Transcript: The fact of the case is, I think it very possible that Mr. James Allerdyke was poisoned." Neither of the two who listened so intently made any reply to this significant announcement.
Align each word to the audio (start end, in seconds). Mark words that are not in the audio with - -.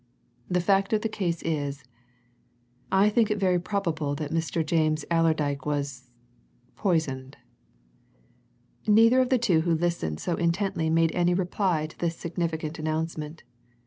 The 0.49 0.61
fact 0.61 0.93
of 0.93 1.01
the 1.03 1.07
case 1.07 1.43
is, 1.43 1.83
I 2.91 3.07
think 3.07 3.29
it 3.29 3.37
very 3.37 3.59
possible 3.59 4.15
that 4.15 4.31
Mr. 4.31 4.65
James 4.65 5.05
Allerdyke 5.11 5.63
was 5.63 6.09
poisoned." 6.75 7.37
Neither 8.87 9.21
of 9.21 9.29
the 9.29 9.37
two 9.37 9.61
who 9.61 9.75
listened 9.75 10.19
so 10.19 10.33
intently 10.37 10.89
made 10.89 11.11
any 11.13 11.35
reply 11.35 11.85
to 11.85 11.99
this 11.99 12.15
significant 12.17 12.79
announcement. 12.79 13.43